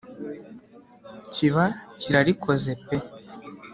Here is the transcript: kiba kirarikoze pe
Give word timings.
kiba 1.33 1.65
kirarikoze 1.99 2.71
pe 2.85 2.97